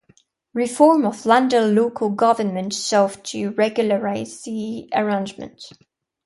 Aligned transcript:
Reform 0.55 1.05
of 1.05 1.27
London 1.27 1.75
local 1.75 2.09
government 2.09 2.73
sought 2.73 3.23
to 3.25 3.49
regularise 3.51 4.41
this 4.41 4.85
arrangement. 4.95 5.63